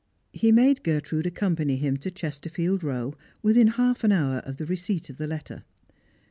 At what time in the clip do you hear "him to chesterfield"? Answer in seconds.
1.77-2.83